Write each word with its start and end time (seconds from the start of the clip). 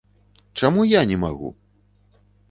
Чаму 0.61 0.85
я 0.91 1.01
не 1.11 1.17
магу? 1.23 1.49